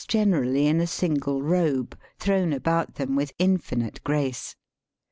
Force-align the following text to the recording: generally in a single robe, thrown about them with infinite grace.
generally 0.07 0.65
in 0.65 0.81
a 0.81 0.87
single 0.87 1.43
robe, 1.43 1.95
thrown 2.17 2.51
about 2.53 2.95
them 2.95 3.15
with 3.15 3.33
infinite 3.37 4.03
grace. 4.03 4.55